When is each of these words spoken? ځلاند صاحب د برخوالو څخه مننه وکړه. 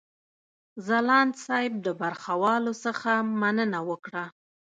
ځلاند 0.85 1.33
صاحب 1.45 1.73
د 1.85 1.87
برخوالو 2.01 2.73
څخه 2.85 3.11
مننه 3.41 3.79
وکړه. 3.89 4.25